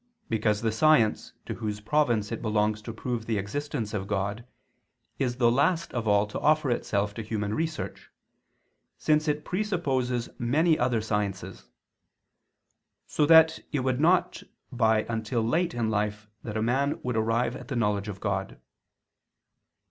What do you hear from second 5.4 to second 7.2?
last of all to offer itself